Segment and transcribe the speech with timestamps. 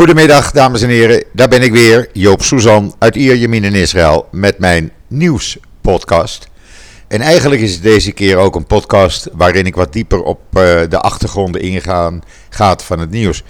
[0.00, 1.24] Goedemiddag, dames en heren.
[1.32, 6.48] Daar ben ik weer, Joop Suzan uit Ierjemien in Israël met mijn nieuwspodcast.
[7.08, 10.80] En eigenlijk is het deze keer ook een podcast waarin ik wat dieper op uh,
[10.88, 13.44] de achtergronden ingaan gaat van het nieuws.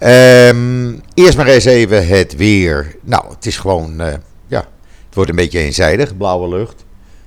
[0.00, 2.96] Um, eerst maar eens even het weer.
[3.02, 4.06] Nou, het is gewoon, uh,
[4.46, 4.60] ja,
[5.06, 6.16] het wordt een beetje eenzijdig.
[6.16, 6.84] Blauwe lucht,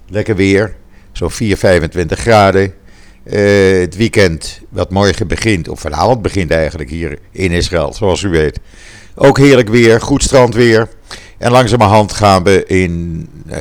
[0.07, 0.75] lekker weer,
[1.12, 2.73] zo'n 4, 25 graden.
[3.25, 8.29] Uh, het weekend, wat morgen begint, of vanavond begint eigenlijk hier in Israël, zoals u
[8.29, 8.59] weet.
[9.15, 10.87] Ook heerlijk weer, goed strandweer.
[11.37, 13.55] En langzamerhand gaan we in uh,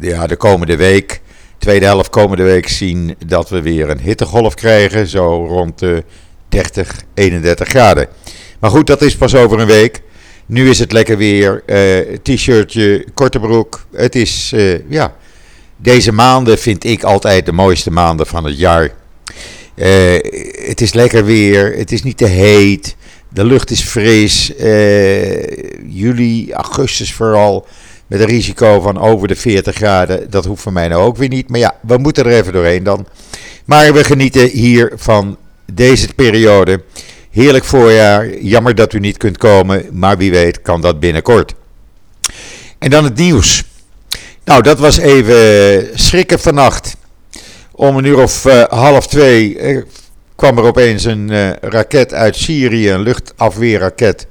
[0.00, 1.20] ja, de komende week,
[1.58, 5.06] tweede helft komende week, zien dat we weer een hittegolf krijgen.
[5.06, 6.04] Zo rond de
[6.48, 8.08] 30, 31 graden.
[8.60, 10.02] Maar goed, dat is pas over een week.
[10.46, 11.62] Nu is het lekker weer.
[11.66, 13.86] Uh, T-shirtje, korte broek.
[13.92, 14.54] Het is,
[14.88, 15.14] ja
[15.76, 18.90] deze maanden vind ik altijd de mooiste maanden van het jaar.
[19.74, 19.86] Uh,
[20.68, 22.96] het is lekker weer, het is niet te heet,
[23.28, 24.52] de lucht is fris.
[24.60, 25.46] Uh,
[25.88, 27.66] juli, augustus vooral,
[28.06, 30.30] met een risico van over de 40 graden.
[30.30, 31.48] Dat hoeft voor mij nou ook weer niet.
[31.48, 33.06] Maar ja, we moeten er even doorheen dan.
[33.64, 35.36] Maar we genieten hier van
[35.72, 36.82] deze periode.
[37.30, 38.38] Heerlijk voorjaar.
[38.38, 41.54] Jammer dat u niet kunt komen, maar wie weet kan dat binnenkort.
[42.78, 43.64] En dan het nieuws.
[44.46, 46.96] Nou, dat was even schrikken vannacht.
[47.72, 49.82] Om een uur of uh, half twee eh,
[50.36, 54.26] kwam er opeens een raket uit Syrië, een luchtafweerraket.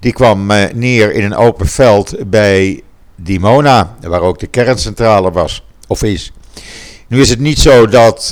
[0.00, 2.82] Die kwam neer in een open veld bij
[3.16, 6.32] Dimona, waar ook de kerncentrale was, of is.
[7.08, 8.30] Nu is het niet zo dat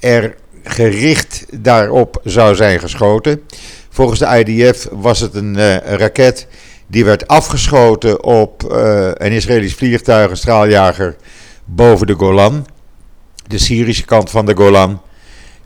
[0.00, 3.42] er gericht daarop zou zijn geschoten.
[3.90, 6.46] Volgens de IDF was het een raket
[6.92, 11.16] die werd afgeschoten op uh, een Israëlisch vliegtuig, een straaljager,
[11.64, 12.66] boven de Golan.
[13.46, 15.00] De Syrische kant van de Golan.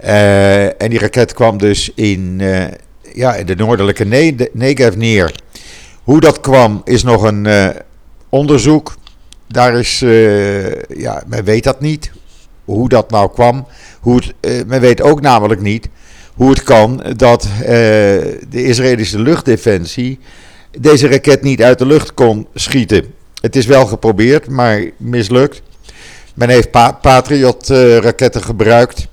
[0.04, 2.64] Uh, en die raket kwam dus in, uh,
[3.14, 4.04] ja, in de noordelijke
[4.52, 5.34] Negev neer.
[6.02, 7.72] Hoe dat kwam is nog een
[8.28, 8.96] onderzoek.
[9.48, 9.98] Daar is,
[10.88, 12.10] ja, men weet dat niet.
[12.64, 13.66] Hoe dat nou kwam.
[14.00, 15.88] Hoe het, men weet ook namelijk niet
[16.34, 17.48] hoe het kan dat
[18.48, 20.18] de Israëlische luchtdefensie
[20.78, 23.04] deze raket niet uit de lucht kon schieten.
[23.40, 25.62] Het is wel geprobeerd, maar mislukt.
[26.34, 29.06] Men heeft pa Patriot-raketten gebruikt.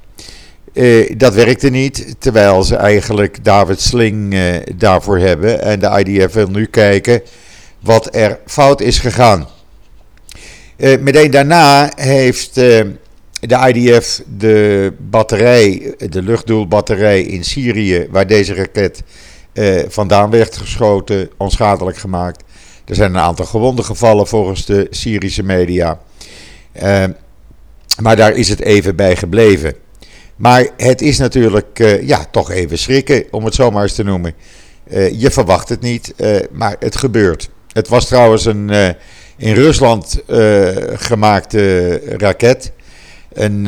[0.73, 5.61] Uh, dat werkte niet, terwijl ze eigenlijk David Sling uh, daarvoor hebben.
[5.61, 7.21] En de IDF wil nu kijken
[7.79, 9.47] wat er fout is gegaan.
[10.77, 19.03] Uh, meteen daarna heeft de IDF de batterij, de luchtdoelbatterij in Syrië, waar deze raket
[19.53, 22.43] eh, vandaan werd geschoten, onschadelijk gemaakt.
[22.85, 25.99] Er zijn een aantal gewonden gevallen volgens de Syrische media.
[26.71, 27.03] Eh,
[28.01, 29.75] maar daar is het even bij gebleven.
[30.35, 34.03] Maar het is natuurlijk uh, ja, toch even schrikken, om het zo maar eens te
[34.03, 34.33] noemen.
[34.91, 37.49] Uh, je verwacht het niet, uh, maar het gebeurt.
[37.71, 38.95] Het was trouwens een
[39.37, 40.23] in Rusland
[40.93, 42.71] gemaakte raket.
[43.33, 43.67] Een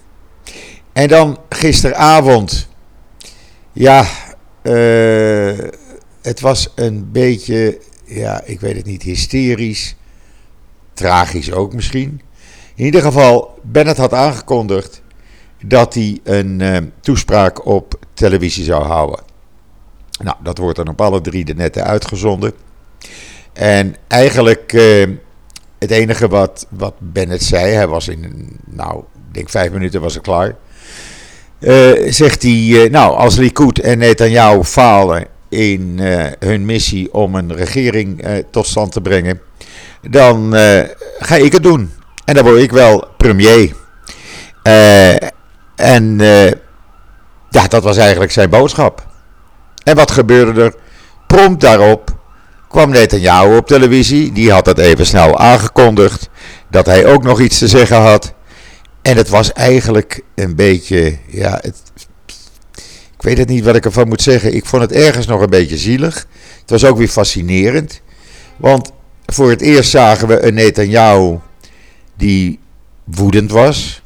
[0.94, 2.67] En dan gisteravond.
[3.72, 4.06] Ja,
[6.22, 9.96] het was een beetje ja, ik weet het niet, hysterisch.
[10.94, 12.22] Tragisch ook misschien.
[12.76, 15.02] In ieder geval, Bennett had aangekondigd
[15.64, 19.20] dat hij een uh, toespraak op televisie zou houden.
[20.24, 22.54] Nou, dat wordt dan op alle drie de netten uitgezonden.
[23.54, 25.08] En eigenlijk, uh,
[25.80, 30.14] het enige wat, wat Bennett zei, hij was in, nou, ik denk vijf minuten was
[30.14, 30.56] het klaar.
[31.60, 37.56] Uh, zegt hij, nou, als Likud en Netanyahu falen in uh, hun missie om een
[37.56, 39.42] regering uh, tot stand te brengen,
[40.02, 40.82] dan uh,
[41.20, 41.92] ga ik het doen.
[42.26, 43.76] En dan word ik wel premier.
[45.76, 46.18] en
[47.50, 49.08] ja, dat was eigenlijk zijn boodschap.
[49.84, 50.76] En wat gebeurde er?
[51.28, 52.16] Prompt daarop
[52.76, 54.32] kwam Netanyahu op televisie.
[54.32, 56.30] Die had het even snel aangekondigd.
[56.70, 58.34] Dat hij ook nog iets te zeggen had.
[59.02, 61.18] En het was eigenlijk een beetje.
[61.28, 61.82] Ja, het
[63.26, 64.56] weet het niet wat ik ervan moet zeggen.
[64.56, 66.28] Ik vond het ergens nog een beetje zielig.
[66.62, 68.02] Het was ook weer fascinerend.
[68.58, 68.92] Want
[69.26, 71.38] voor het eerst zagen we een Netanyahu
[72.16, 72.60] die
[73.04, 74.02] woedend was.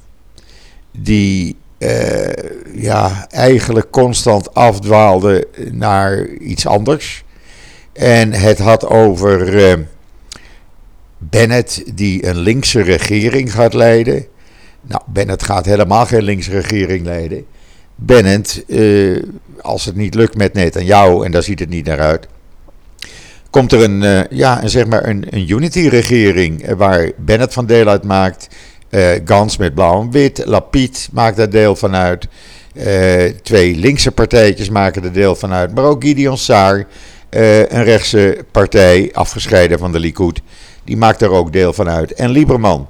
[0.91, 2.31] Die uh,
[2.73, 7.23] ja, eigenlijk constant afdwaalde naar iets anders.
[7.93, 9.85] En het had over uh,
[11.17, 14.25] Bennett die een linkse regering gaat leiden.
[14.81, 17.45] Nou, Bennett gaat helemaal geen linkse regering leiden.
[18.01, 19.23] Bennett, uh,
[19.61, 22.27] als het niet lukt met Netanyahu, en daar ziet het niet naar uit,
[23.49, 28.03] komt er een, uh, ja, zeg maar een, een unity-regering waar Bennett van deel uit
[28.03, 28.47] maakt.
[29.25, 32.27] Gans met blauw en wit, Lapid maakt daar deel van uit.
[33.43, 36.87] twee linkse partijtjes maken er deel van uit, maar ook Gideon Saar
[37.29, 40.41] een rechtse partij, afgescheiden van de Likud,
[40.83, 42.13] die maakt er ook deel van uit.
[42.13, 42.87] En Lieberman.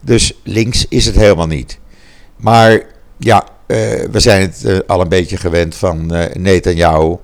[0.00, 1.78] Dus links is het helemaal niet.
[2.36, 2.82] Maar
[3.18, 3.46] ja,
[4.10, 7.16] we zijn het uh, al een beetje gewend van uh, Netanyahu.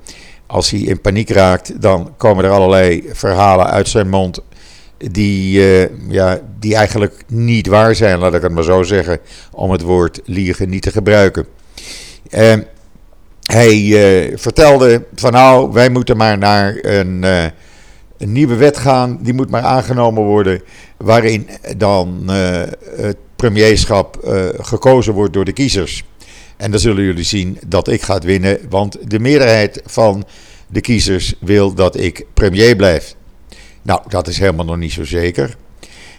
[0.47, 4.43] Als hij in paniek raakt, dan komen er allerlei verhalen uit zijn mond
[4.99, 5.61] die,
[6.09, 9.19] ja, die eigenlijk niet waar zijn, laat ik het maar zo zeggen,
[9.53, 11.47] om het woord liegen niet te gebruiken.
[13.43, 19.19] Hij uh, vertelde van nou, wij moeten maar naar een, een, nieuwe wet gaan.
[19.23, 20.63] Die moet maar aangenomen worden.
[20.97, 22.23] Waarin dan
[22.97, 24.19] het premierschap
[24.61, 26.05] gekozen wordt door de kiezers.
[26.57, 28.59] En dan zullen jullie zien dat ik ga winnen.
[28.69, 30.25] Want de meerderheid van
[30.67, 33.15] de kiezers wil dat ik premier blijf.
[33.83, 35.57] Nou, dat is helemaal nog niet zo zeker.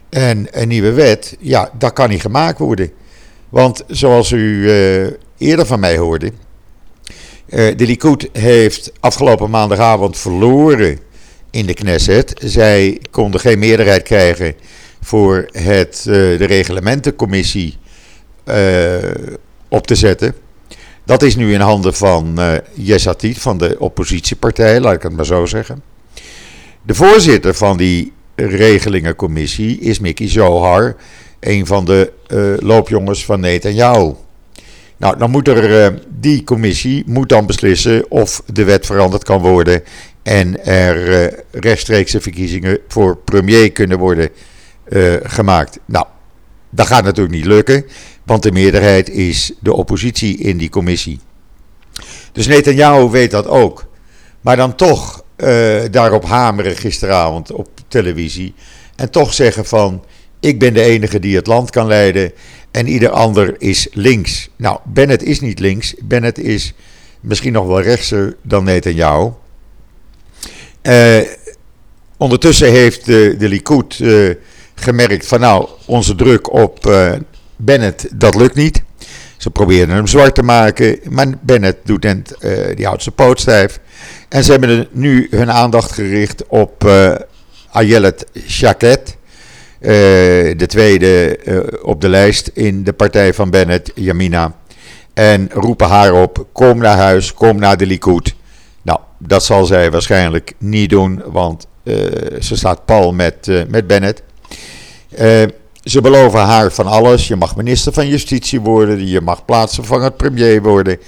[0.09, 2.91] En een nieuwe wet, ja, dat kan niet gemaakt worden.
[3.49, 4.69] Want zoals u
[5.37, 6.31] eerder van mij hoorde
[7.49, 10.99] uh, de Likud heeft afgelopen maandagavond verloren
[11.51, 12.33] in de Knesset.
[12.43, 14.53] Zij konden geen meerderheid krijgen
[15.01, 17.77] voor het, uh, de reglementencommissie
[19.75, 20.36] op te zetten.
[21.04, 25.25] Dat is nu in handen van uh, Yesatit, van de oppositiepartij, laat ik het maar
[25.25, 25.83] zo zeggen.
[26.81, 30.95] De voorzitter van die regelingencommissie is Mickey Zohar,
[31.39, 32.12] een van de
[32.60, 34.13] loopjongens van Netanyahu.
[34.98, 39.42] Nou, dan moet er, uh, die commissie moet dan beslissen of de wet veranderd kan
[39.42, 39.83] worden
[40.24, 44.30] en er rechtstreekse verkiezingen voor premier kunnen worden
[45.24, 45.80] gemaakt.
[45.86, 46.06] Nou,
[46.75, 47.86] dat gaat natuurlijk niet lukken,
[48.24, 51.19] want de meerderheid is de oppositie in die commissie.
[52.31, 53.86] Dus Netanyahu weet dat ook.
[54.42, 55.24] Maar dan toch
[55.92, 58.54] daarop hameren gisteravond op televisie
[58.95, 60.04] en toch zeggen van
[60.39, 62.31] ik ben de enige die het land kan leiden
[62.72, 64.50] en ieder ander is links.
[64.56, 65.95] Nou, Bennett is niet links.
[66.04, 66.74] Bennett is
[67.19, 69.30] misschien nog wel rechtser dan Netanyahu.
[70.83, 71.18] Uh,
[72.18, 74.00] ondertussen heeft de, de Likud
[74.75, 77.12] gemerkt van nou, onze druk op uh,
[77.56, 78.83] Bennett, dat lukt niet.
[79.38, 82.36] Ze probeerden hem zwart te maken, maar Bennett doet het,
[82.75, 83.80] die houdt zijn poot stijf.
[84.30, 87.16] En ze hebben nu hun aandacht gericht op uh,
[87.72, 89.18] Ayelet Shaket.
[89.80, 89.92] Eh,
[90.57, 94.56] de tweede eh, op de lijst in de partij van Bennett, Yamina.
[95.13, 98.36] En roepen haar op: kom naar huis, kom naar de Likud.
[98.81, 101.68] Nou, dat zal zij waarschijnlijk niet doen, want
[102.39, 104.22] ze staat pal met, met Bennett.
[105.19, 105.44] Uh,
[105.83, 107.27] ze beloven haar van alles.
[107.27, 111.00] Je mag minister van Justitie worden, je mag plaatsvervangend premier worden.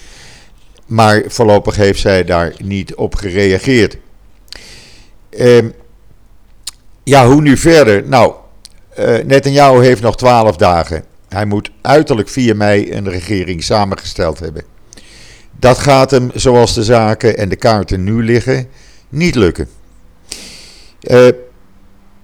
[0.86, 3.98] Maar voorlopig heeft zij daar niet op gereageerd.
[7.04, 8.08] ja, hoe nu verder?
[8.08, 8.34] Nou,
[9.00, 11.04] uh, Netanyahu heeft nog twaalf dagen.
[11.30, 14.64] Hij moet uiterlijk 4 mei een regering samengesteld hebben.
[15.60, 18.68] Dat gaat hem, zoals de zaken en de kaarten nu liggen,
[19.10, 19.70] niet lukken.
[21.02, 21.28] Uh,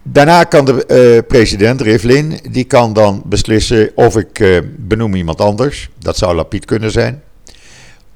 [0.04, 5.42] daarna kan de uh, president Rivlin, die kan dan beslissen of ik uh, benoem iemand
[5.42, 5.90] anders.
[6.00, 7.22] Dat zou Lapid kunnen zijn.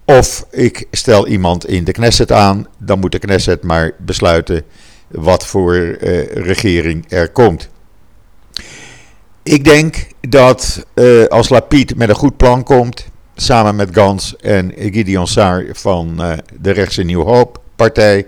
[0.06, 2.68] Of ik stel iemand in de Knesset aan.
[2.78, 4.64] Dan moet de Knesset maar besluiten
[5.08, 5.76] wat voor
[6.34, 7.70] regering er komt.
[9.44, 10.86] Ik denk dat
[11.30, 16.22] als Lapid met een goed plan komt, samen met Gans en Gideon Saar van
[16.60, 18.26] de rechtse Nieuw Hoop partij,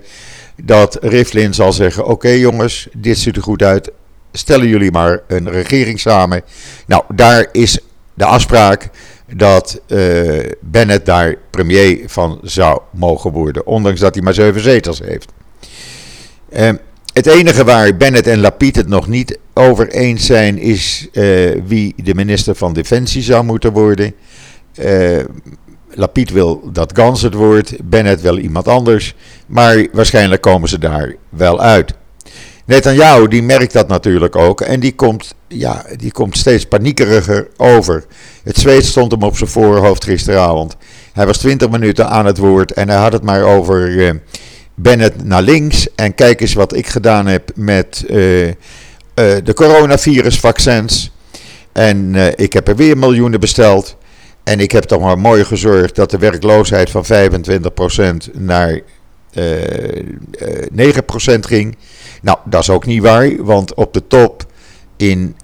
[0.64, 3.90] dat Rivlin zal zeggen: Oké jongens, dit ziet er goed uit.
[4.32, 6.42] Stellen jullie maar een regering samen.
[6.86, 7.78] Nou, daar is
[8.14, 8.88] de afspraak
[9.34, 14.98] dat uh, Bennett daar premier van zou mogen worden, ondanks dat hij maar zeven zetels
[14.98, 15.32] heeft.
[16.52, 16.70] Uh,
[17.12, 21.94] het enige waar Bennett en Lapid het nog niet over eens zijn, is uh, wie
[21.96, 24.14] de minister van Defensie zou moeten worden.
[25.94, 29.14] Lapid wil dat Gans het wordt, Bennett wil iemand anders,
[29.46, 31.94] maar waarschijnlijk komen ze daar wel uit.
[32.70, 38.04] Netanyahu die merkt dat natuurlijk ook en die komt, ja, die komt steeds paniekeriger over.
[38.42, 40.76] Het zweet stond hem op zijn voorhoofd gisteravond.
[41.12, 44.10] Hij was 20 minuten aan het woord en hij had het maar over uh,
[44.74, 45.94] Bennett naar links.
[45.94, 48.52] En kijk eens wat ik gedaan heb met uh, uh,
[49.14, 51.12] de coronavirusvaccins.
[51.72, 53.96] En ik heb er weer miljoenen besteld.
[54.50, 57.08] En ik heb toch maar mooi gezorgd dat de werkloosheid van 25%
[58.32, 58.82] naar 9%
[61.40, 61.76] ging.
[62.22, 64.46] Nou, dat is ook niet waar, want op de top
[64.96, 65.36] in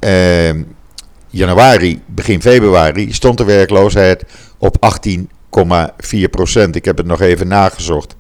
[1.30, 4.24] januari, begin februari, stond de werkloosheid
[4.58, 4.76] op
[5.08, 6.70] 18,4%.
[6.70, 8.16] Ik heb het nog even nagezocht.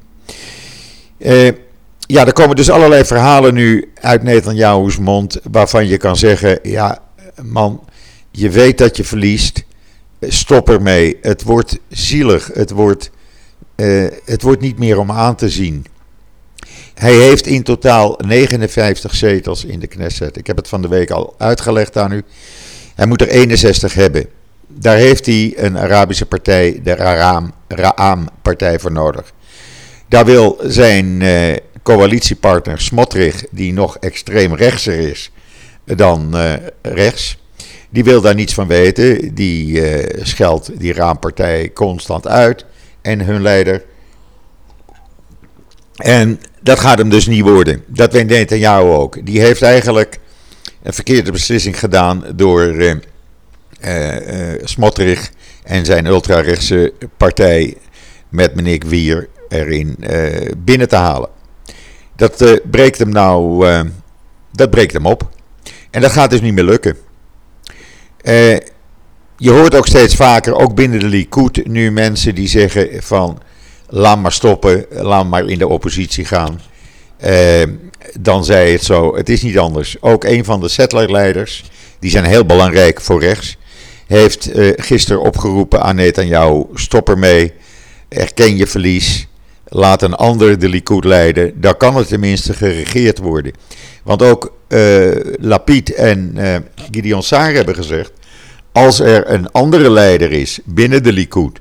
[1.98, 5.40] Ja, er komen dus allerlei verhalen nu uit Netanyahu's mond.
[5.50, 6.98] waarvan je kan zeggen: ja,
[7.42, 7.84] man,
[8.30, 9.64] je weet dat je verliest.
[10.20, 11.18] Stop ermee.
[11.20, 12.50] Het wordt zielig.
[12.52, 13.10] Het wordt,
[13.76, 15.86] uh, het wordt niet meer om aan te zien.
[16.94, 20.36] Hij heeft in totaal 59 zetels in de Knesset.
[20.36, 22.22] Ik heb het van de week al uitgelegd aan u.
[22.94, 24.26] Hij moet er 61 hebben.
[24.66, 26.94] Daar heeft hij een Arabische partij, de
[27.68, 29.32] Ra'am-partij, voor nodig.
[30.08, 35.30] Daar wil zijn uh, coalitiepartner Smotrich, die nog extreem rechtser is
[35.94, 37.38] dan uh, rechts,
[37.90, 39.34] die wil daar niets van weten.
[39.34, 42.64] Die uh, scheldt die raampartij constant uit
[43.02, 43.84] en hun leider.
[45.96, 47.82] En dat gaat hem dus niet worden.
[47.86, 49.26] Dat weet jou ook.
[49.26, 50.18] Die heeft eigenlijk
[50.82, 52.94] een verkeerde beslissing gedaan door uh,
[55.62, 57.76] en zijn ultrarechtse partij
[58.28, 59.96] met meneer Wier erin
[60.58, 61.28] binnen te halen.
[62.16, 63.66] Dat breekt hem nou,
[64.52, 65.28] dat breekt hem op.
[65.90, 66.96] En dat gaat dus niet meer lukken.
[69.36, 73.38] Je hoort ook steeds vaker, ook binnen de Likud, nu mensen die zeggen van
[73.88, 76.60] laat maar stoppen, laat maar in de oppositie gaan.
[77.24, 77.62] Uh,
[78.20, 79.96] dan zei het zo, het is niet anders.
[80.00, 81.64] Ook een van de settlerleiders,
[81.98, 83.56] die zijn heel belangrijk voor rechts,
[84.06, 87.52] heeft uh, gisteren opgeroepen aan Netanyahu, stop ermee,
[88.08, 89.26] erken je verlies,
[89.68, 93.52] laat een ander de Likud leiden, dan kan het tenminste geregeerd worden.
[94.04, 96.56] Want ook uh, Lapid en uh,
[96.90, 98.12] Gideon Saar hebben gezegd,
[98.72, 101.58] als er een andere leider is binnen de Likud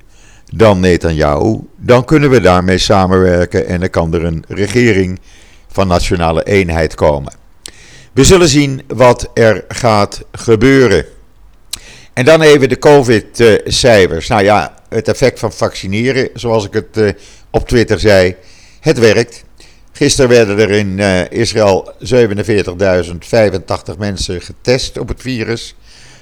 [0.54, 5.20] dan Netanyahu, dan kunnen we daarmee samenwerken en dan kan er een regering
[5.68, 7.34] van nationale eenheid komen.
[8.14, 11.06] We zullen zien wat er gaat gebeuren.
[12.14, 14.28] En dan even de COVID-cijfers.
[14.28, 17.10] Nou ja, het effect van vaccineren, zoals ik het eh,
[17.56, 18.36] op Twitter zei,
[18.80, 19.44] het werkt.
[19.92, 25.76] Gisteren werden er in uh, Israël 47.085 mensen getest op het virus.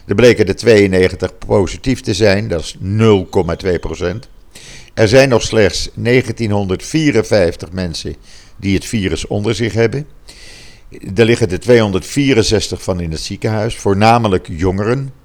[0.08, 2.82] Er bleken er 92 positief te zijn, dat is 0,2%
[4.94, 8.16] Er zijn nog slechts 1954 mensen
[8.58, 10.08] die het virus onder zich hebben.
[11.16, 15.23] Er liggen er 264 van in het ziekenhuis, voornamelijk jongeren.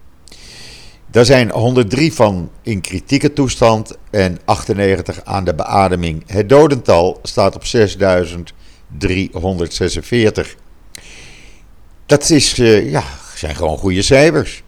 [1.18, 6.22] Daar zijn 103 van in kritieke toestand en 98 aan de beademing.
[6.26, 10.56] Het dodental staat op 6346.
[12.06, 13.02] Dat is, uh, ja,
[13.34, 14.62] zijn gewoon goede cijfers.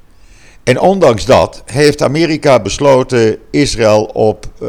[0.64, 4.68] En ondanks dat heeft Amerika besloten Israël op uh,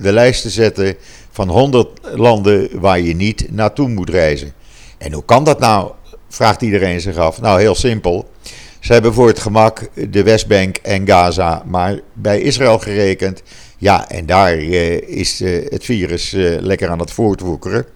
[0.00, 0.96] de lijst te zetten
[1.30, 4.52] van 100 landen waar je niet naartoe moet reizen.
[4.98, 5.90] En hoe kan dat nou?
[6.28, 7.40] Vraagt iedereen zich af.
[7.40, 8.30] Nou, heel simpel.
[8.82, 13.42] Ze hebben voor het gemak de Westbank en Gaza maar bij Israël gerekend.
[13.78, 17.86] Ja, en daar uh, is uh, het virus uh, lekker aan het voortwoekeren.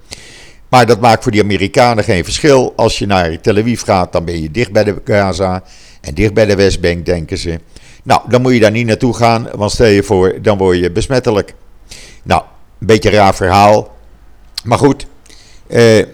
[0.69, 2.73] Maar dat maakt voor die Amerikanen geen verschil.
[2.77, 5.63] Als je naar Tel Aviv gaat, dan ben je dicht bij de Gaza
[6.01, 7.61] en dicht bij de Westbank, denken ze.
[8.03, 10.91] Nou, dan moet je daar niet naartoe gaan, want stel je voor, dan word je
[10.91, 11.55] besmettelijk.
[12.23, 12.43] Nou,
[12.79, 13.97] een beetje raar verhaal.
[14.65, 15.07] Maar goed,
[15.67, 16.05] eh,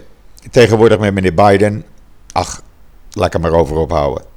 [0.51, 1.85] tegenwoordig met meneer Biden.
[2.31, 2.61] Ach,
[3.11, 4.31] laat ik maar over ophouden.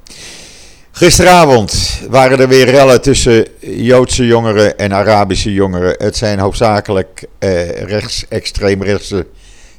[0.90, 5.94] Gisteravond waren er weer rellen tussen Joodse jongeren en Arabische jongeren.
[5.98, 9.26] Het zijn hoofdzakelijk eh, rechts, extreemrechtse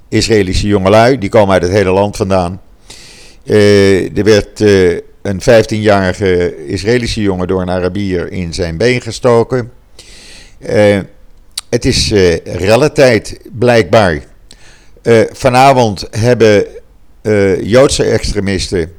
[0.10, 1.17] Israëlische jongelui.
[1.17, 2.62] Die komen uit het hele land vandaan.
[3.46, 4.91] Eh, er werd eh,
[5.22, 9.72] een 15-jarige Israëlische jongen door een Arabier in zijn been gestoken.
[10.60, 11.00] Uh,
[11.69, 14.24] het is uh, relletijd, blijkbaar.
[15.03, 16.65] Uh, vanavond hebben
[17.22, 18.91] uh, Joodse extremisten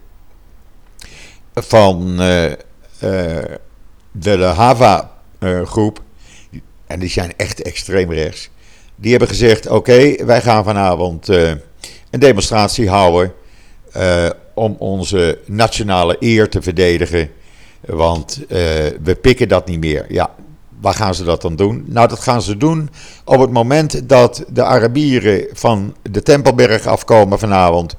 [1.62, 3.58] van de,
[4.12, 6.02] de Hava-groep,
[6.86, 8.50] en die zijn echt extreem rechts,
[8.96, 11.60] die hebben gezegd: Oké, wij gaan vanavond een
[12.10, 13.32] demonstratie houden
[14.54, 17.30] om onze nationale eer te verdedigen.
[17.80, 18.40] Want
[19.02, 20.04] we pikken dat niet meer.
[20.08, 20.30] Ja,
[20.80, 21.84] Waar gaan ze dat dan doen?
[21.86, 22.90] Nou, dat gaan ze doen
[23.24, 27.96] op het moment dat de Arabieren van de Tempelberg afkomen vanavond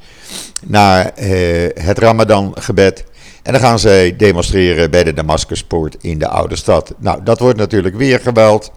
[0.66, 3.04] naar eh, het Ramadan-gebed.
[3.44, 6.94] En dan gaan zij demonstreren bij de Damascuspoort in de oude stad.
[6.98, 8.72] Nou, dat wordt natuurlijk weer geweld.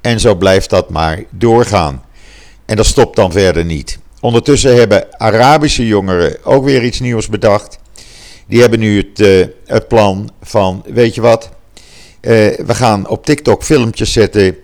[0.00, 2.04] En zo blijft dat maar doorgaan.
[2.66, 3.98] En dat stopt dan verder niet.
[4.20, 7.78] Ondertussen hebben Arabische jongeren ook weer iets nieuws bedacht.
[8.46, 11.50] Die hebben nu het, uh, het plan van, weet je wat,
[12.20, 12.32] eh,
[12.66, 14.56] we gaan op TikTok filmpjes zetten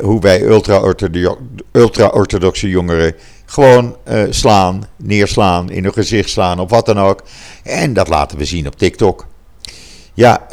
[0.00, 0.42] hoe wij
[1.72, 3.14] ultra-orthodoxe jongeren
[3.46, 3.96] gewoon
[4.30, 7.22] slaan, neerslaan, in hun gezicht slaan of wat dan ook.
[7.62, 9.26] En dat laten we zien op TikTok.
[10.14, 10.46] Ja,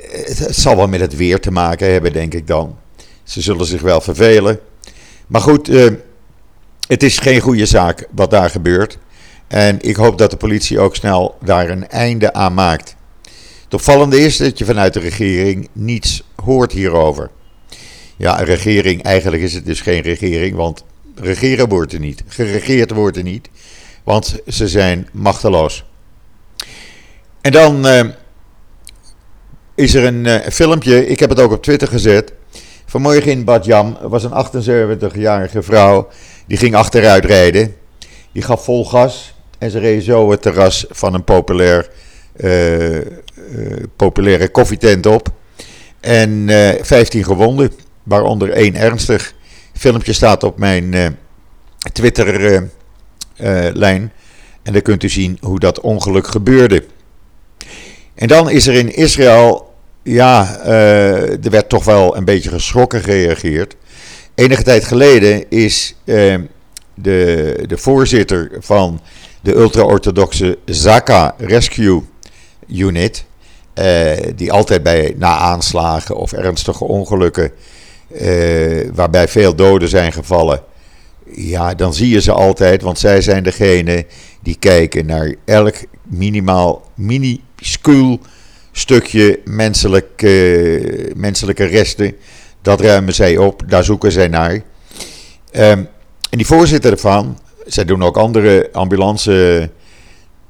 [0.00, 2.76] het, zal wel met het weer te maken hebben, denk ik dan.
[3.22, 4.60] Ze zullen zich wel vervelen.
[5.26, 5.92] Maar goed, uh,
[6.86, 8.98] het is geen goede zaak wat daar gebeurt.
[9.46, 12.96] En ik hoop dat de politie ook snel daar een einde aan maakt.
[13.64, 17.30] Het opvallende is dat je vanuit de regering niets hoort hierover.
[18.16, 20.84] Ja, een regering, eigenlijk is het dus geen regering, want
[21.20, 22.22] regeren wordt er niet.
[22.26, 23.48] Geregeerd wordt er niet,
[24.04, 25.84] want ze zijn machteloos.
[27.40, 28.00] En dan uh,
[29.74, 32.32] is er een uh, filmpje, ik heb het ook op Twitter gezet.
[32.86, 34.46] Vanmorgen in Badjam was een
[35.10, 36.08] 78-jarige vrouw,
[36.46, 37.74] die ging achteruit rijden.
[38.32, 41.88] Die gaf vol gas en ze reed zo het terras van een populair,
[42.36, 42.98] uh,
[43.96, 45.28] populaire koffietent op.
[46.00, 46.48] En
[46.80, 47.72] 15 gewonden,
[48.02, 49.34] waaronder één ernstig.
[49.78, 51.16] Filmpje staat op mijn
[51.92, 54.12] Twitter-lijn.
[54.62, 56.84] en daar kunt u zien hoe dat ongeluk gebeurde.
[58.14, 59.68] En dan is er in Israël
[60.02, 63.76] ja, uh, er werd toch wel een beetje geschrokken gereageerd.
[64.34, 66.38] Enige tijd geleden is uh,
[66.94, 69.00] de, de voorzitter van
[69.40, 72.02] de ultra-orthodoxe Zaka Rescue
[72.68, 73.24] Unit,
[73.74, 77.52] uh, die altijd bij na aanslagen of ernstige ongelukken,
[78.94, 80.62] waarbij veel doden zijn gevallen,
[81.30, 84.06] ja, dan zie je ze altijd, want zij zijn degene
[84.42, 88.20] die kijken naar elk minimaal mini-school
[88.72, 92.14] stukje menselijk, uh, menselijke resten.
[92.62, 94.52] Dat ruimen zij op, daar zoeken zij naar.
[94.52, 94.62] Um,
[96.30, 99.70] en die voorzitter ervan, zij doen ook andere ambulance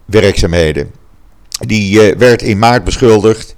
[0.05, 0.91] werkzaamheden.
[1.67, 3.57] Die uh, werd in maart beschuldigd,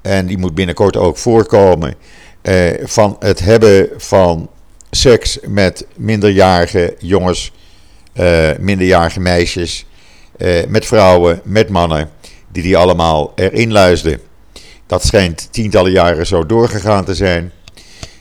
[0.00, 1.94] en die moet binnenkort ook voorkomen,
[2.42, 4.50] uh, van het hebben van
[4.90, 7.52] seks met minderjarige jongens,
[8.58, 9.86] minderjarige meisjes,
[10.68, 12.10] met vrouwen, met mannen
[12.52, 14.20] die die allemaal erin luisden.
[14.86, 17.52] Dat schijnt tientallen jaren zo doorgegaan te zijn.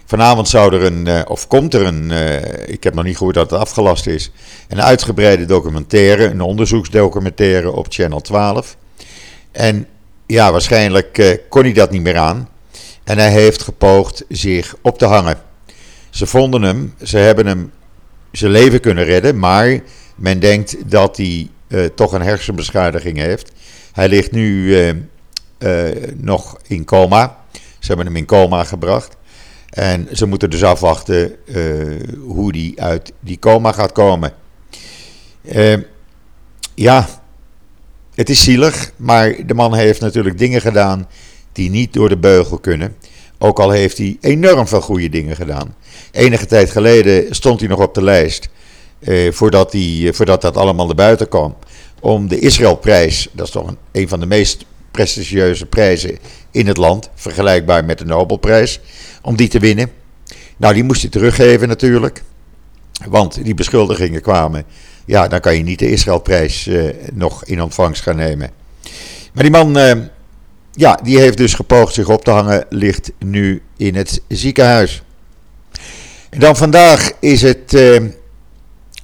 [0.06, 3.36] Vanavond zou er een, uh, of komt er een, uh, ik heb nog niet gehoord
[3.36, 4.32] dat het afgelast is,
[4.67, 8.78] een uitgebreide documentaire, een onderzoeksdocumentaire op Channel 12.
[9.52, 9.88] En
[10.26, 12.50] ja, waarschijnlijk uh, kon hij dat niet meer aan.
[13.04, 15.38] En hij heeft gepoogd zich op te hangen.
[16.10, 17.72] Ze vonden hem, ze hebben hem
[18.32, 19.80] zijn leven kunnen redden, maar
[20.16, 21.50] men denkt dat hij
[21.96, 23.52] toch een hersenbeschadiging heeft.
[23.92, 24.94] Hij ligt nu uh,
[25.60, 27.38] uh, nog in coma.
[27.52, 29.16] Ze hebben hem in coma gebracht.
[29.70, 31.36] En ze moeten dus afwachten
[32.26, 34.34] hoe hij uit die coma gaat komen.
[36.76, 37.08] ja,
[38.16, 41.08] het is zielig, maar de man heeft natuurlijk dingen gedaan
[41.52, 42.96] die niet door de beugel kunnen.
[43.38, 45.76] Ook al heeft hij enorm veel goede dingen gedaan.
[46.12, 48.50] Enige tijd geleden stond hij nog op de lijst.
[49.00, 51.56] Eh, voordat, die, voordat dat allemaal naar buiten kwam
[52.00, 56.18] om de Israëlprijs, dat is toch een, een van de meest prestigieuze prijzen
[56.52, 58.80] in het land, vergelijkbaar met de Nobelprijs,
[59.22, 59.92] om die te winnen.
[60.58, 62.24] Nou, die moest hij teruggeven natuurlijk,
[63.08, 64.64] want die beschuldigingen kwamen.
[65.06, 68.52] Ja, dan kan je niet de Israëlprijs uh, nog in ontvangst gaan nemen.
[69.34, 69.92] Maar die man, uh,
[70.71, 75.03] ja, die heeft dus gepoogd zich op te hangen, ligt nu in het ziekenhuis.
[76.29, 77.73] En dan vandaag is het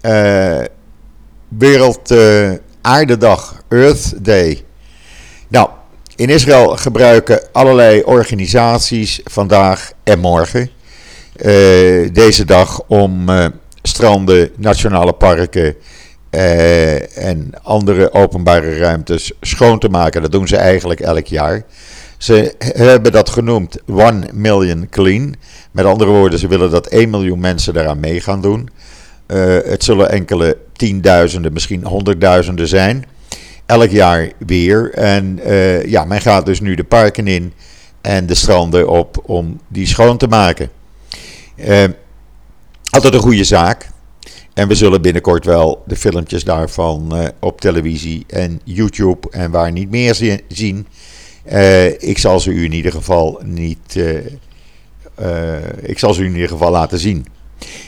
[0.02, 0.64] uh,
[1.48, 2.14] Wereld
[2.82, 4.64] Aardedag, Earth Day.
[5.48, 5.70] Nou,
[6.16, 10.70] in Israël gebruiken allerlei organisaties vandaag en morgen
[11.38, 13.46] uh, deze dag om uh,
[13.82, 15.76] stranden, nationale parken
[16.32, 20.22] uh, en andere openbare ruimtes schoon te maken.
[20.22, 21.64] Dat doen ze eigenlijk elk jaar.
[22.18, 25.36] Ze hebben dat genoemd One Million Clean.
[25.72, 28.70] Met andere woorden, ze willen dat 1 miljoen mensen daaraan mee gaan doen.
[29.28, 33.06] Uh, het zullen enkele tienduizenden, misschien honderdduizenden zijn.
[33.66, 34.94] Elk jaar weer.
[34.94, 37.54] En uh, ja, men gaat dus nu de parken in
[38.02, 40.70] en de stranden op om die schoon te maken.
[42.90, 43.90] Altijd een goede zaak.
[44.58, 49.72] En we zullen binnenkort wel de filmpjes daarvan uh, op televisie en YouTube en waar
[49.72, 50.88] niet meer zien.
[52.00, 53.96] ik zal ze u in ieder geval niet.
[55.82, 57.26] ik zal ze u in ieder geval laten zien.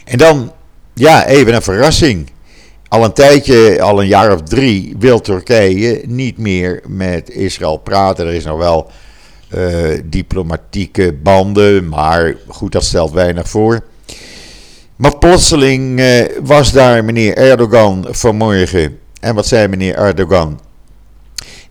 [0.06, 0.52] En dan
[0.94, 2.30] ja, even een verrassing.
[2.88, 8.28] Al een tijdje, al een jaar of drie, wil Turkije niet meer met Israël praten.
[8.28, 8.92] Er is nog wel
[10.06, 13.84] diplomatieke banden, maar goed, dat stelt weinig voor.
[15.00, 19.00] Maar plotseling uh, was daar meneer Erdogan vanmorgen.
[19.20, 20.60] En wat zei meneer Erdogan?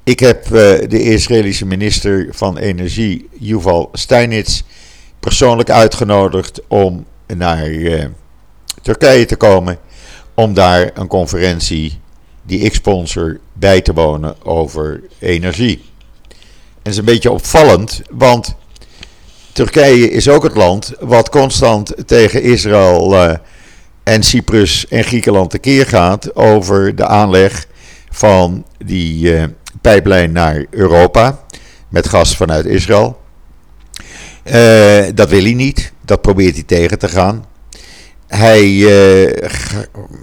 [0.05, 0.51] Ik heb uh,
[0.89, 4.63] de Israëlische minister van Energie, Yuval Steinitz,
[5.21, 7.71] persoonlijk uitgenodigd om naar
[8.83, 9.79] Turkije te komen.
[10.35, 12.01] Om daar een conferentie
[12.43, 15.83] die ik sponsor bij te wonen over energie.
[16.29, 16.37] En
[16.83, 18.57] dat is een beetje opvallend, want
[19.59, 23.35] Turkije is ook het land wat constant tegen Israël uh,
[24.03, 27.67] en Cyprus en Griekenland tekeer gaat over de aanleg
[28.11, 29.45] van die uh,
[29.81, 31.45] pijplijn naar Europa
[31.89, 33.21] met gas vanuit Israël.
[34.45, 37.45] Uh, dat wil hij niet, dat probeert hij tegen te gaan.
[38.27, 38.87] Hij,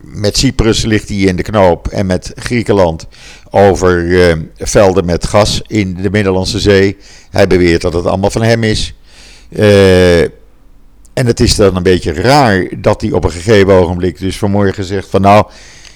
[0.03, 3.07] met Cyprus ligt hij in de knoop en met Griekenland
[3.49, 4.05] over
[4.57, 6.97] velden met gas in de Middellandse Zee.
[7.29, 8.93] Hij beweert dat het allemaal van hem is.
[9.49, 10.21] Uh,
[11.13, 14.83] en het is dan een beetje raar dat hij op een gegeven ogenblik dus vanmorgen
[14.83, 15.45] zegt van nou,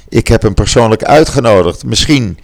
[0.09, 1.85] ik heb hem persoonlijk uitgenodigd.
[1.85, 2.37] Misschien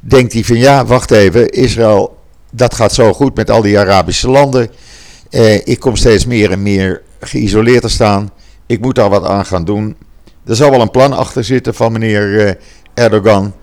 [0.00, 2.18] denkt hij van ja, wacht even, Israël,
[2.50, 4.70] dat gaat zo goed met al die Arabische landen.
[5.64, 8.30] ik kom steeds meer en meer geïsoleerd te staan.
[8.66, 9.96] Ik moet daar wat aan gaan doen.
[10.46, 12.50] Er zal wel een plan achter zitten van meneer uh,
[12.94, 13.54] Erdogan.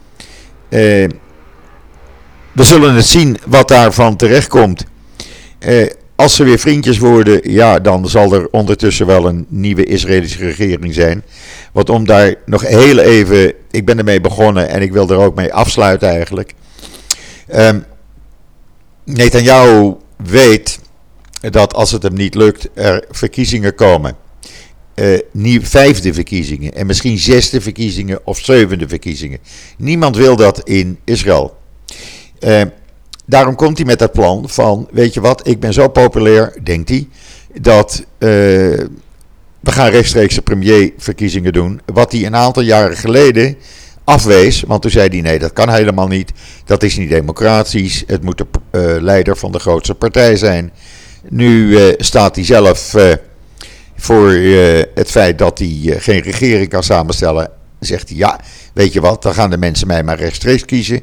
[2.52, 4.86] We zullen het zien wat daarvan terechtkomt.
[6.22, 10.94] Als ze weer vriendjes worden, ja, dan zal er ondertussen wel een nieuwe Israëlische regering
[10.94, 11.24] zijn.
[11.72, 15.36] Want om daar nog heel even, ik ben ermee begonnen en ik wil er ook
[15.36, 16.54] mee afsluiten eigenlijk.
[17.56, 17.86] Um,
[19.06, 20.80] Netanyahu weet
[21.52, 24.16] dat als het hem niet lukt, er verkiezingen komen
[24.96, 29.40] uh, vijfde verkiezingen en misschien zesde verkiezingen of zevende verkiezingen.
[29.78, 31.58] Niemand wil dat in Israël.
[32.40, 32.62] Uh,
[33.26, 36.90] daarom komt hij met dat plan van, weet je wat, ik ben zo populair, denkt
[36.90, 37.08] hij,
[37.62, 38.30] dat uh,
[39.60, 41.82] we gaan rechtstreeks premierverkiezingen doen.
[41.86, 43.58] Wat hij een aantal jaren geleden
[44.04, 46.32] afwees, want toen zei hij nee, dat kan helemaal niet.
[46.66, 50.72] Dat is niet democratisch, het moet de leider van de grootste partij zijn.
[51.30, 52.96] Nu staat hij zelf
[53.96, 54.32] voor
[54.94, 58.40] het feit dat hij geen regering kan samenstellen, zegt hij ja,
[58.74, 61.02] weet je wat, dan gaan de mensen mij maar rechtstreeks kiezen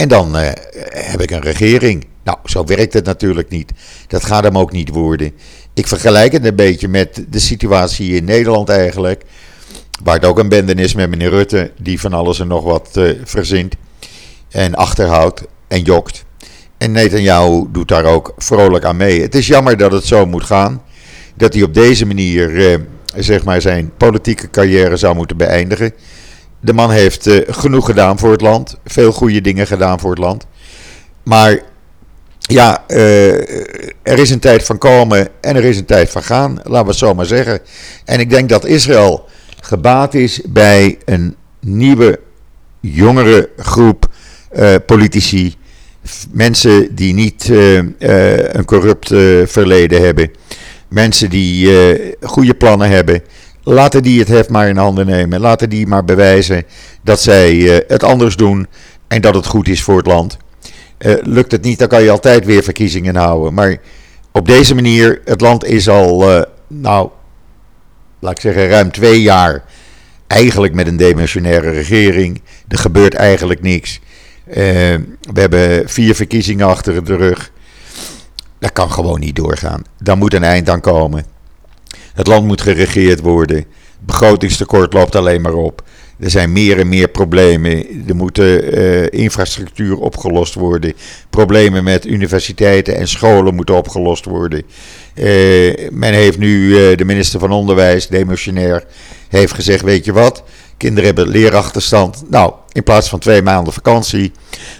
[0.00, 0.48] en dan uh,
[0.88, 2.06] heb ik een regering.
[2.24, 3.72] Nou, zo werkt het natuurlijk niet.
[4.06, 5.32] Dat gaat hem ook niet worden.
[5.74, 9.22] Ik vergelijk het een beetje met de situatie in Nederland eigenlijk,
[10.02, 13.00] waar het ook een bende is met meneer Rutte, die van alles en nog wat
[13.24, 13.74] verzint
[14.50, 16.24] en achterhoudt en jokt.
[16.78, 19.22] En Netanyahu doet daar ook vrolijk aan mee.
[19.22, 20.82] Het is jammer dat het zo moet gaan
[21.36, 22.78] dat hij op deze manier eh,
[23.16, 25.92] zeg maar zijn politieke carrière zou moeten beëindigen.
[26.60, 30.18] De man heeft eh, genoeg gedaan voor het land, veel goede dingen gedaan voor het
[30.18, 30.46] land.
[31.22, 31.58] Maar
[32.38, 33.32] ja, uh,
[34.02, 36.90] er is een tijd van komen en er is een tijd van gaan, laten we
[36.90, 37.60] het zo maar zeggen.
[38.04, 39.28] En ik denk dat Israël
[39.60, 42.20] gebaat is bij een nieuwe,
[42.80, 44.08] jongere groep
[44.56, 45.54] uh, politici.
[46.30, 49.08] Mensen die niet een corrupt
[49.50, 50.30] verleden hebben.
[50.88, 51.68] Mensen die
[52.20, 53.22] goede plannen hebben,
[53.62, 55.40] laten die het heft maar in handen nemen.
[55.40, 56.64] Laten die maar bewijzen
[57.02, 58.66] dat zij uh, het anders doen
[59.08, 60.36] en dat het goed is voor het land.
[60.98, 63.54] Uh, lukt het niet, dan kan je altijd weer verkiezingen houden.
[63.54, 63.76] Maar
[64.32, 67.08] op deze manier, het land is al, nou,
[68.18, 69.64] laat ik zeggen, ruim twee jaar
[70.26, 72.40] eigenlijk met een demissionaire regering.
[72.68, 74.00] Er gebeurt eigenlijk niks.
[74.44, 75.00] we
[75.32, 77.50] hebben vier verkiezingen achter de rug.
[78.58, 79.82] Dat kan gewoon niet doorgaan.
[79.98, 81.24] Daar moet een eind aan komen.
[82.14, 83.56] Het land moet geregeerd worden.
[83.56, 83.66] Het
[84.06, 85.82] begrotingstekort loopt alleen maar op.
[86.20, 87.86] Er zijn meer en meer problemen.
[88.08, 90.92] Er moet uh, infrastructuur opgelost worden.
[91.30, 94.62] Problemen met universiteiten en scholen moeten opgelost worden.
[95.14, 98.84] Uh, men heeft nu, uh, de minister van Onderwijs, demissionair,
[99.28, 100.42] heeft gezegd: Weet je wat?
[100.76, 102.22] Kinderen hebben leerachterstand.
[102.30, 104.32] Nou, in plaats van twee maanden vakantie,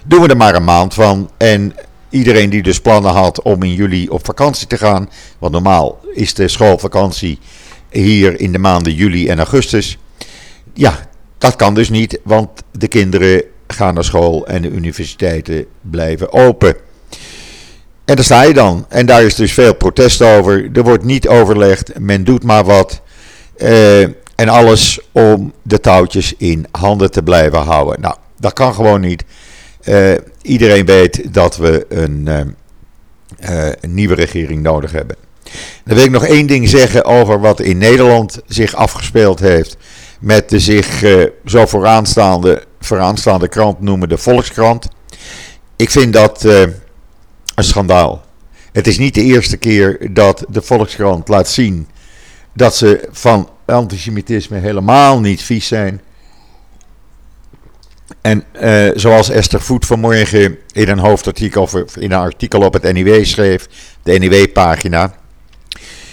[0.04, 1.30] doen we er maar een maand van.
[1.36, 1.74] En
[2.10, 5.10] Iedereen die dus plannen had om in juli op vakantie te gaan.
[5.38, 7.38] Want normaal is de schoolvakantie
[7.90, 9.98] hier in de maanden juli en augustus.
[10.74, 16.32] Ja, dat kan dus niet, want de kinderen gaan naar school en de universiteiten blijven
[16.32, 16.74] open.
[18.04, 18.86] En daar sta je dan.
[18.88, 20.68] En daar is dus veel protest over.
[20.72, 23.00] Er wordt niet overlegd, men doet maar wat.
[23.56, 24.02] Uh,
[24.34, 28.00] en alles om de touwtjes in handen te blijven houden.
[28.00, 29.24] Nou, dat kan gewoon niet.
[29.84, 30.12] Uh,
[30.42, 32.40] iedereen weet dat we een, uh,
[33.50, 35.16] uh, een, nieuwe regering nodig hebben.
[35.84, 39.76] Dan wil ik nog één ding zeggen over wat in Nederland zich afgespeeld heeft.
[40.20, 41.04] Met de zich
[41.44, 44.88] zo vooraanstaande, vooraanstaande krant noemen de Volkskrant.
[45.76, 48.24] Ik vind dat een schandaal.
[48.72, 51.88] Het is niet de eerste keer dat de Volkskrant laat zien
[52.54, 56.00] dat ze van antisemitisme helemaal niet vies zijn.
[58.20, 62.92] En uh, zoals Esther Voet vanmorgen in een hoofdartikel, of in een artikel op het
[62.92, 63.66] NIW schreef,
[64.02, 65.14] de NIW-pagina.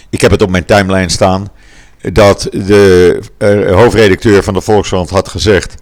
[0.10, 1.48] Ik heb het op mijn timeline staan
[2.02, 5.76] dat de uh, hoofdredacteur van de Volkskrant had gezegd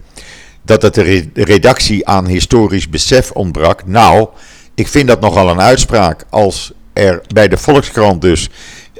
[0.62, 3.86] dat het de redactie aan historisch besef ontbrak.
[3.86, 4.28] Nou,
[4.74, 8.48] ik vind dat nogal een uitspraak als er bij de Volkskrant dus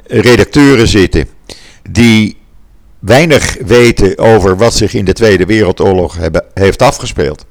[0.07, 1.29] redacteuren zitten
[1.91, 2.37] die
[3.07, 7.47] weinig weten over wat zich in de Tweede Wereldoorlog hebben, heeft afgespeeld.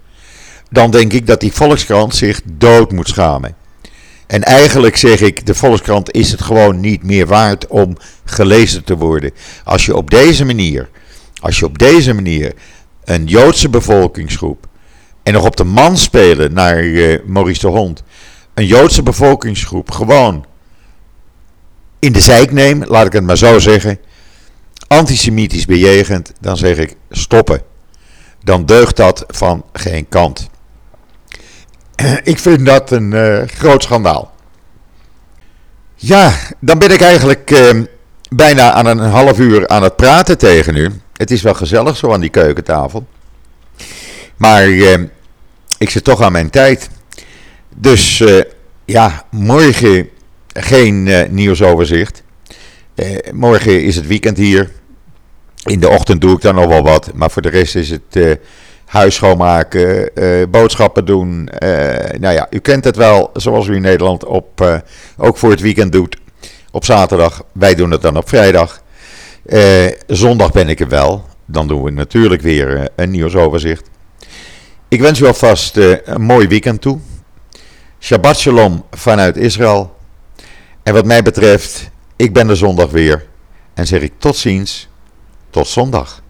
[0.70, 3.56] Dan denk ik dat die Volkskrant zich dood moet schamen.
[4.28, 8.98] En eigenlijk zeg ik, de Volkskrant is het gewoon niet meer waard om gelezen te
[8.98, 9.32] worden.
[9.63, 10.89] Als je op deze manier,
[11.41, 12.54] als je op deze manier
[13.04, 14.68] een Joodse bevolkingsgroep
[15.24, 18.04] en nog op de man spelen naar uh, Maurice de Hond,
[18.54, 20.46] een Joodse bevolkingsgroep gewoon
[22.00, 24.00] in de zijk neemt, laat ik het maar zo zeggen,
[24.88, 27.62] antisemitisch bejegend, dan zeg ik stoppen.
[28.43, 30.50] Dan deugt dat van geen kant.
[32.24, 34.34] Ik vind dat een uh, groot schandaal.
[35.95, 37.84] Ja, dan ben ik eigenlijk uh,
[38.30, 40.91] bijna aan een half uur aan het praten tegen u.
[41.13, 43.08] Het is wel gezellig zo aan die keukentafel.
[44.38, 44.98] Maar uh,
[45.78, 46.89] ik zit toch aan mijn tijd.
[47.76, 48.24] Dus
[48.86, 50.10] ja, morgen
[50.54, 52.24] geen nieuwsoverzicht.
[53.34, 54.71] Morgen is het weekend hier.
[55.63, 57.12] In de ochtend doe ik dan nog wel wat.
[57.13, 58.39] Maar voor de rest is het
[58.86, 61.49] huis schoonmaken, uh, boodschappen doen.
[61.63, 61.69] Uh,
[62.19, 64.81] nou ja, u kent het wel, zoals u in Nederland op,
[65.17, 66.17] ook voor het weekend doet.
[66.71, 68.81] Op zaterdag, wij doen het dan op vrijdag.
[70.08, 71.25] zondag ben ik er wel.
[71.45, 73.89] Dan doen we natuurlijk weer een nieuwsoverzicht.
[74.88, 76.99] Ik wens u alvast een mooi weekend toe.
[77.99, 79.95] Shabbat shalom vanuit Israël.
[80.84, 83.25] En wat mij betreft, ik ben er zondag weer.
[83.73, 84.88] En zeg ik tot ziens,
[85.49, 86.23] tot zondag.